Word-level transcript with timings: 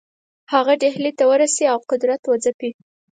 هغه 0.53 0.73
ډهلي 0.81 1.11
ته 1.17 1.23
ورسي 1.31 1.63
او 1.73 1.77
قدرت 1.89 2.21
وځپي. 2.25 2.69